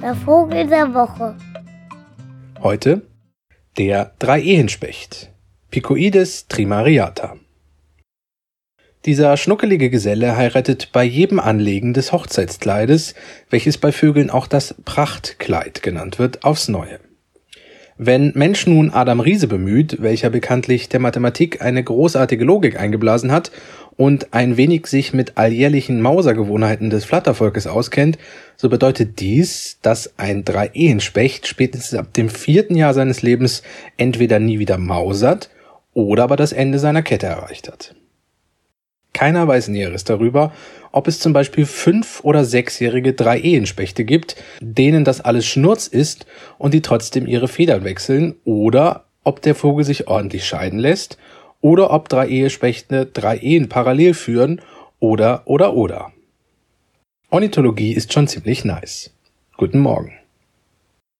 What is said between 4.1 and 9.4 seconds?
Dreiehenspecht. Picoides trimariata. Dieser